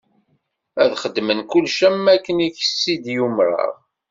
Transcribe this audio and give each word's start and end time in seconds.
Ad 0.83 0.91
xedmen 1.01 1.41
kullec 1.51 1.79
am 1.87 1.97
wakken 2.05 2.37
i 2.45 2.47
k-t-id-umṛeɣ. 2.55 3.75